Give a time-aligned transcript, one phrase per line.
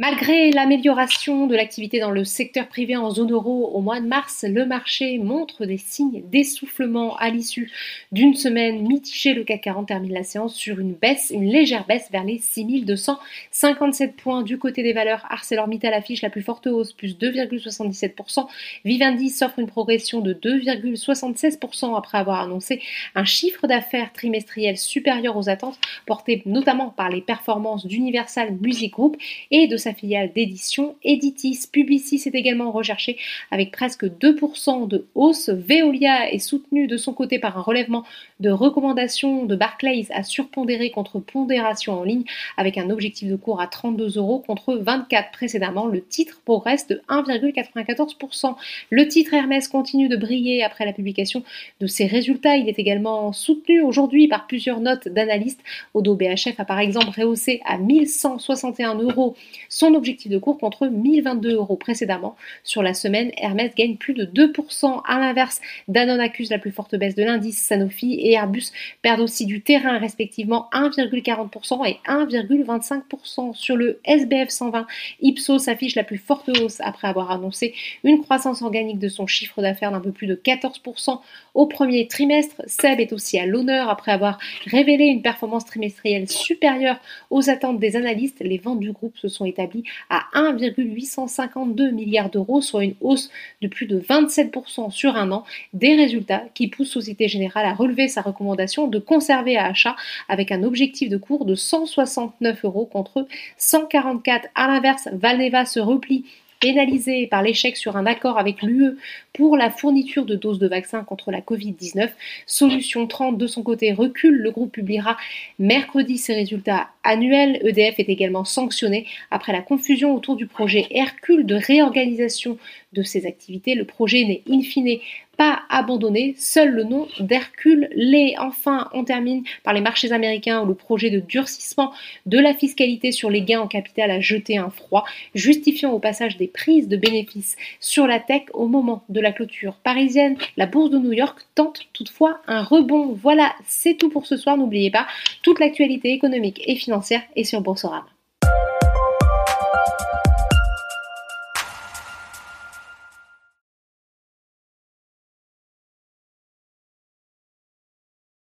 [0.00, 4.46] Malgré l'amélioration de l'activité dans le secteur privé en zone euro au mois de mars,
[4.48, 7.70] le marché montre des signes d'essoufflement à l'issue
[8.10, 9.34] d'une semaine mitigée.
[9.34, 14.16] Le CAC 40 termine la séance sur une baisse, une légère baisse vers les 6257
[14.16, 15.26] points du côté des valeurs.
[15.28, 18.46] ArcelorMittal affiche la plus forte hausse, plus 2,77%.
[18.86, 22.80] Vivendi s'offre une progression de 2,76% après avoir annoncé
[23.14, 29.18] un chiffre d'affaires trimestriel supérieur aux attentes, porté notamment par les performances d'Universal Music Group
[29.50, 30.96] et de sa filiale d'édition.
[31.04, 33.18] Editis Publicis est également recherché
[33.50, 35.48] avec presque 2% de hausse.
[35.48, 38.04] Veolia est soutenu de son côté par un relèvement
[38.40, 42.24] de recommandations de Barclays à surpondérer contre pondération en ligne
[42.56, 45.86] avec un objectif de cours à 32 euros contre 24 précédemment.
[45.86, 48.56] Le titre progresse de 1,94%.
[48.90, 51.44] Le titre Hermès continue de briller après la publication
[51.80, 52.56] de ses résultats.
[52.56, 55.60] Il est également soutenu aujourd'hui par plusieurs notes d'analystes.
[55.94, 59.36] Odo BHF a par exemple rehaussé à 1161 euros
[59.68, 62.36] son objectif de cours contre 1022 euros précédemment.
[62.64, 65.02] Sur la semaine, Hermès gagne plus de 2%.
[65.06, 67.58] À l'inverse, Danone accuse la plus forte baisse de l'indice.
[67.58, 73.54] Sanofi et Airbus perdent aussi du terrain, respectivement 1,40% et 1,25%.
[73.54, 74.86] Sur le SBF 120,
[75.20, 79.62] Ipsos affiche la plus forte hausse après avoir annoncé une croissance organique de son chiffre
[79.62, 81.20] d'affaires d'un peu plus de 14%
[81.54, 82.62] au premier trimestre.
[82.66, 87.96] Seb est aussi à l'honneur après avoir révélé une performance trimestrielle supérieure aux attentes des
[87.96, 88.40] analystes.
[88.40, 93.30] Les ventes du groupe se sont établies à 1,852 milliards d'euros, soit une hausse
[93.62, 98.08] de plus de 27% sur un an, des résultats qui poussent Société Générale à relever
[98.22, 99.96] recommandation de conserver à achat
[100.28, 103.26] avec un objectif de cours de 169 euros contre
[103.58, 104.48] 144.
[104.54, 106.24] À l'inverse, Valneva se replie
[106.60, 108.98] pénalisé par l'échec sur un accord avec l'UE
[109.32, 112.10] pour la fourniture de doses de vaccins contre la Covid-19.
[112.46, 114.36] Solution 30 de son côté recule.
[114.36, 115.16] Le groupe publiera
[115.58, 117.60] mercredi ses résultats annuels.
[117.64, 122.58] EDF est également sanctionné après la confusion autour du projet Hercule de réorganisation
[122.92, 123.74] de ses activités.
[123.74, 124.98] Le projet n'est in fine
[125.40, 128.34] pas abandonné, seul le nom d'Hercule l'est.
[128.38, 131.94] Enfin, on termine par les marchés américains où le projet de durcissement
[132.26, 136.36] de la fiscalité sur les gains en capital a jeté un froid, justifiant au passage
[136.36, 140.36] des prises de bénéfices sur la tech au moment de la clôture parisienne.
[140.58, 143.06] La bourse de New York tente toutefois un rebond.
[143.14, 144.58] Voilà, c'est tout pour ce soir.
[144.58, 145.06] N'oubliez pas,
[145.42, 148.04] toute l'actualité économique et financière est sur Boursorama.